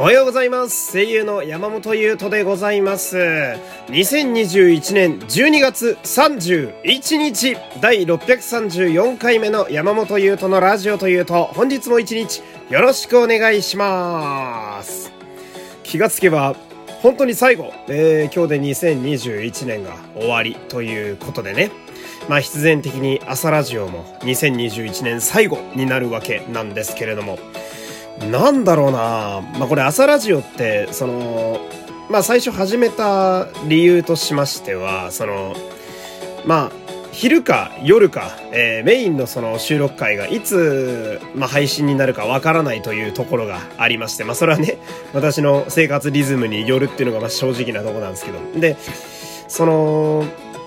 [0.00, 0.92] おはようございます。
[0.92, 3.18] 声優の山本優斗でございます。
[3.88, 15.12] 2021年12月31日、第634回目の山本優斗のラジオというと、本日も一日よろしくお願いします。
[15.82, 16.56] 気がつけば、
[17.02, 18.60] 本当に最後、えー今日で
[18.94, 21.70] 2021年が終わりということでね。
[22.26, 27.38] まあ必然的に朝ラジオも2021年最後になるわけなんですけれども、
[28.28, 31.60] なんだろうなまあこれ朝ラジオって、その、
[32.10, 35.54] まあ最初始めた理由としましては、その、
[36.44, 36.72] まあ、
[37.12, 44.78] 昼か夜か、えーメインのその収録回がいつ、まあ、配信になるかわからないというところがありまして、まあそれはね、
[45.12, 48.38] 私の生活リズムによるっていうのがまあ正直なとこなんですけど。
[48.60, 48.76] で、
[49.48, 50.24] その、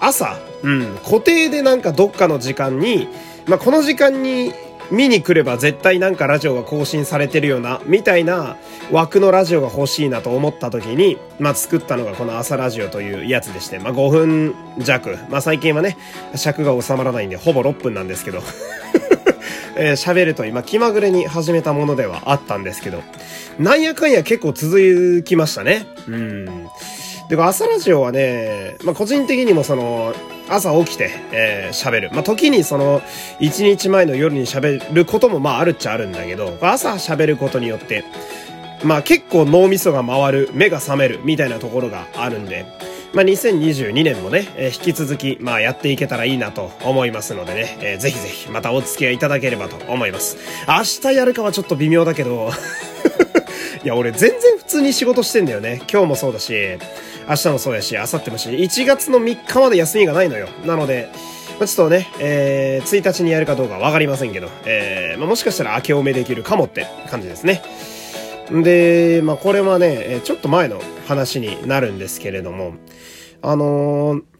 [0.00, 3.08] 朝、うん、固定でなんかどっかの時間に、
[3.46, 4.52] まあこの時間に
[4.90, 8.56] 見に来れば絶対なんかラジオが更新されてるよな、みたいな
[8.90, 15.18] 枠のラジオが欲しいなと思った時に、まあ作ったのがこの朝ラジオというやつでして、まあ5分弱。
[15.28, 15.96] まあ最近はね、
[16.34, 18.42] 尺が収まらないんでほぼ6分なんですけど、
[19.76, 23.02] えー喋ると今気まぐれに始めたものではあったんですけど、
[23.58, 25.86] なんやかんや結構続きましたね。
[26.08, 26.68] うん。
[27.28, 30.14] で、朝ラジオはね、まあ、個人的にもその、
[30.48, 32.10] 朝起きて、えー喋る。
[32.12, 33.02] まあ、時にその、
[33.40, 38.04] 一日前の夜に喋ることもまああるっちゃあるんだけど、朝喋ることによって、
[38.84, 42.64] まあ結構脳みそが回る、目が覚める、みたいなところがあるんで、
[43.12, 50.36] まあ2022年もね、えー引き続き、まあやっていけたらいいなと思いますのでね、えーぜひぜひまたお付き合いいただければと思います。
[50.68, 52.50] 明日やるかはちょっと微妙だけど、
[53.84, 55.82] いや、俺全然普通に仕事してんだよね。
[55.90, 56.54] 今日もそうだし、
[57.28, 60.48] 明日もそうやし、明後日もし、1月の3日まで休みがないのよ。
[60.64, 61.10] なので、
[61.58, 67.62] まあ、ちょっとね、えー、1日にやるかどうかわかりませんけど、えー、まあ、もしかしたら明けおめできるかもって感じですね。
[68.52, 72.74] んで、まあ、これはね、ちょっと前の話になるんですけれども、
[73.42, 74.35] あのー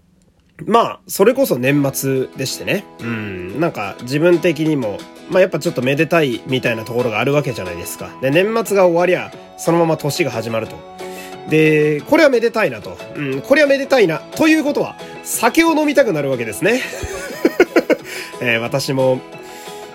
[0.65, 2.85] まあ、それこそ年末でしてね。
[3.01, 3.61] うん。
[3.61, 4.99] なんか、自分的にも、
[5.31, 8.11] まあやっぱちょっとめでたいみたいなところがあるわけじゃないですか。
[8.23, 10.77] で、年末が終わりゃ、そのまま年が始まると。
[11.51, 12.97] で、これはめでたいなと。
[13.17, 14.19] うん、これはめでたいな。
[14.19, 16.81] ということは、酒を飲みたくなるわけですね。
[18.41, 19.21] えー私も、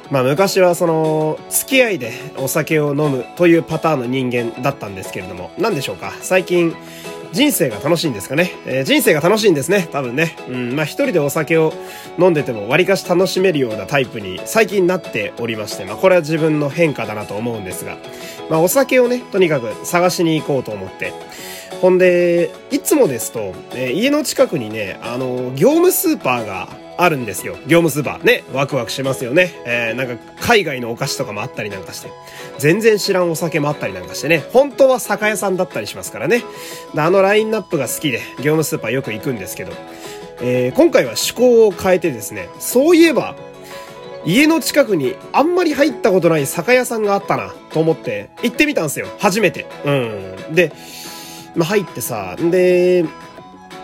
[0.09, 6.75] まあ昔はその、付き合いでお酒を飲むというパターンの人間だったんですけれども、何でしょうか最近、
[7.31, 10.36] 人生が楽しいんですかね、えー人生が楽しいんですね、多分ね。
[10.50, 11.74] うん、まあ一人でお酒を
[12.19, 17.97] 飲んでても割かし楽しめるようなタイプに最近なっておりまして、まあこれは自分の変化だなと思うんですが、
[18.50, 21.14] まあお酒をね、とにかく探しに行こうと思って、
[21.81, 27.53] ほんで、いつもですと、えー家の近くにね、あの、業務スーパーがあるんですよ。
[27.67, 28.23] 業務スーパー。
[28.23, 29.53] ね、ワクワクしますよね。
[29.66, 32.09] えーなんか、海外のお菓子とかもあったりなんかして。
[32.57, 34.44] 全然知らんお酒もあったりなんかしてね。
[34.53, 36.44] 本当は酒屋さんだったりしますからね。
[36.95, 39.72] あのラインナップが好きで、業務スーパーよく行くんですけど、
[40.41, 43.35] えー今回は趣向を変えてですね、そういえば、
[44.23, 49.07] 家の近くにあんまり入ったことない酒屋さんがあったなと思って行ってみたんですよ。
[49.17, 49.66] 初めて。
[49.84, 49.91] う
[50.51, 50.53] ん。
[50.53, 50.72] で、
[51.56, 53.03] まあ、入ってさ、で、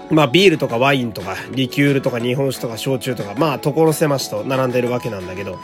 [0.09, 5.59] まあビールとかワインとかリキュールとか日本酒とか焼酎とかまあ所狭しと並んでるわけなんだけど、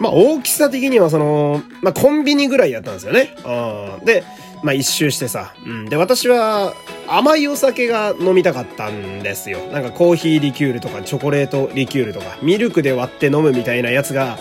[0.00, 3.34] まあ大きさ的にはその、まあコンビニぐらいやったんですよね。
[3.44, 4.04] うん。
[4.04, 4.24] で、
[4.62, 5.84] まあ一周してさ、うん。
[5.86, 6.72] で、私は
[7.06, 9.58] 甘いお酒が飲みたかったんですよ。
[9.72, 14.38] なんかコーヒーリキュールとかチョコレートリキュールとかミルクで割って飲むみたいなやつが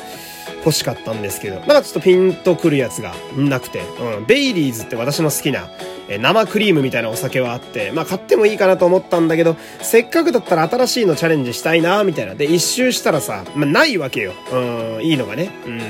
[0.65, 4.25] 欲しかったんですけど、なんかちょっとピンとくるやつがなくて、うん。
[4.25, 5.69] ベイリーズって私の好きな、
[6.09, 12.35] え生クリームみたいなお酒はあって、まあ買ってもいいかなと思ったんだけど、せっかくだったら新しいのチャレンジしたいな、みたいな。
[12.35, 14.33] で、一周したらさ、まあないわけよ。
[14.51, 15.51] うん、いいのがね。
[15.65, 15.81] うん。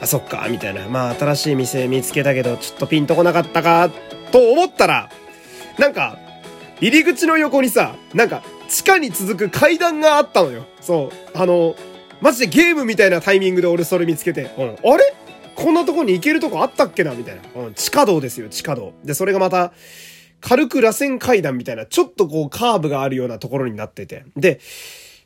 [0.00, 0.88] あ、そっか、みたいな。
[0.88, 3.90] まあ新しい店見つけたけど、ちょっとピンとこなかったか、
[4.30, 5.10] と思ったら、
[5.78, 6.18] なんか、
[6.80, 10.64] 入り口の横にさ、なんか、地下に続く階段があったのよ。
[10.80, 11.38] そう。
[11.38, 11.76] あの、
[12.20, 15.14] マジでゲームみたいなタイミングで俺それ見つけて、うん、あれ？
[15.64, 17.62] こんなとこに行けるとこあったっけなみたいな。
[17.62, 18.92] うん、地下道ですよ、地下道。
[19.02, 19.72] で、それがまた、
[20.42, 24.26] 軽く螺旋階段みたいな、ちょっとこうカーブがあるようなところになってて。
[24.36, 24.60] で、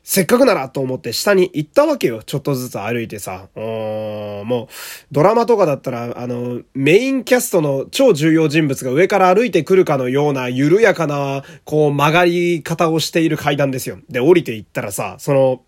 [0.01, 2.23] せっかくならと思って下に行ったわけよ。
[2.23, 3.49] ちょっとずつ歩いてさ。
[3.53, 3.63] うん、
[4.47, 4.73] もう、
[5.11, 13.99] ドラマとかだったら、あの、メインキャストの超重要人物が上から歩いてくるかのような緩やかな、こう曲がり方をしている階段ですよ。
[14.09, 15.63] で、降りていったらさ、その、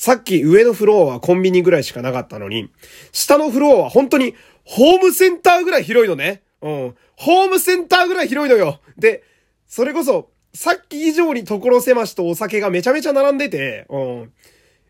[0.00, 2.70] さっき上のフロアはコンビニぐらいしかなかったのに、
[3.12, 6.40] 下のフロアは本当にホームセンターぐらい広いのね。
[6.62, 6.94] うん。
[7.16, 8.80] ホームセンターぐらい広いのよ。
[8.96, 9.22] で、
[9.66, 14.32] それこそ、さっき以上に所狭しとお酒がめちゃめちゃ並んでて、うん。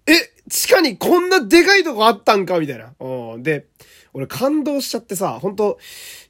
[0.06, 0.12] え、
[0.50, 2.92] 地下にこんなでかいとこあったんかみたいな。
[3.00, 3.42] うん。
[3.42, 3.68] で、
[4.12, 5.78] 俺感動しちゃってさ、本当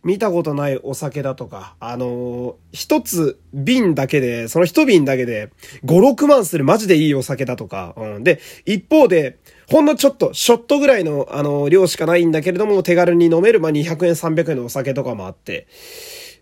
[0.05, 5.51] 見たことないお酒だとか、あのー、一つ瓶だけで、その一瓶だけで、
[5.85, 8.25] 5、6万するマジでいいお酒だとか、うん。
[8.25, 9.39] で、一方で、
[9.71, 15.67] ほんのちょっと、ショットぐらいの、あのー、量しかないんだけれども、手軽に飲める、まあ、200円、300円のお酒とかもあって、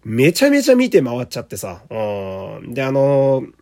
[0.04, 1.94] めちゃめちゃ見て回っちゃってさ、う
[2.66, 2.74] ん。
[2.74, 3.52] で、あのー、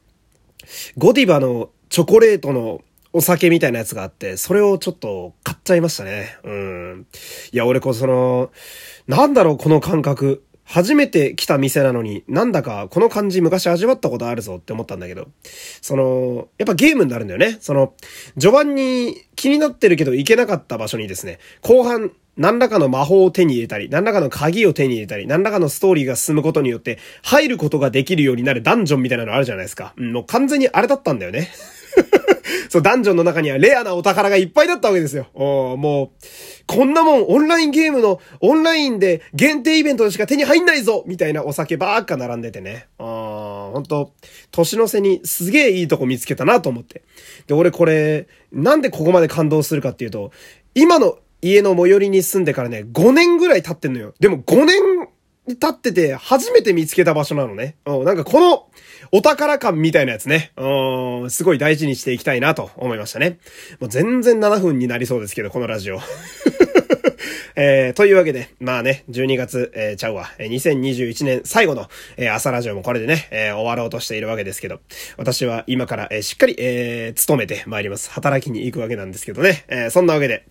[0.96, 2.80] ゴディバのチョコレートの
[3.12, 6.38] お酒みたいなやつがあって、それをちょっと買っちゃいましたね。
[6.44, 7.06] うん。
[7.53, 8.50] いや、俺こその、
[9.06, 10.43] なんだろう、この感覚。
[10.67, 15.29] 初めて来た店なのに、なんだかこの感じ昔味わったことあるぞって思ったんだけど、
[15.81, 17.56] その、やっぱゲームになるんだよね。
[17.61, 17.94] その、
[18.38, 29.94] 序盤に気になってるけど行けなかった場所にですね、後半、何らかの魔法を手に入れたり、何らかの鍵を手に入れたり、何らかのストーリーが進むことによって、入ることができるようになるダンジョンみたいなのあるじゃないですか。
[29.97, 31.49] うん、もう完全にあれだったんだよね。
[32.69, 35.26] そう、ダンジョンの中にはレアなお宝がいっぱいだったわけですよ。
[35.34, 36.25] おもう、
[36.66, 42.87] こんなもんオンラインゲームのオンラインで限定イベントでしか手に入んないぞみたいなお酒ばーっか並んでてね。
[42.98, 44.12] あー、ほんと、
[44.50, 47.02] 年の瀬にすげえいいとこ見つけたなと思って。
[47.46, 50.31] で、俺これ、なんでここまで感動するかっていうと、
[50.75, 54.14] 今の家の最寄りに住んでからね、5年ぐらい経ってんのよ。
[54.20, 55.08] でも5年
[55.48, 57.76] 立ってて初めて見つけた場所なのね。
[57.87, 58.66] うん、なんかこの
[59.12, 60.52] お宝感みたいなやつね。
[60.56, 63.38] うん、すごい大事にしていきたいなと思いましたね。
[63.81, 66.00] もう全然7分になりそうですけど、このラジオ。
[67.56, 74.81] えー、というわけで、まあね、12月、えー、ちゃうわえ、2021年最後の、えー、朝ラジオもこれでね、えー、終わろうとしているわけですけど、
[75.17, 78.11] 私は今から、えー、しっかり、えー、勤めて参ります。
[78.11, 79.64] 働きに行くわけなんですけどね。
[79.69, 80.44] えー、そんなわけで、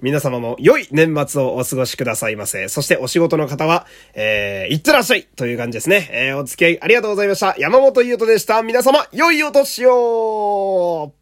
[0.00, 2.68] 皆様も良い年末をお過ごしくださいませ。
[2.68, 6.08] そしてお仕事の方は、えー、いってらっしゃいという感じですね。
[6.12, 7.54] えー、お付き合いありがとうございました。
[7.58, 8.62] 山本優斗でした。
[8.62, 11.12] 皆様、良いお年を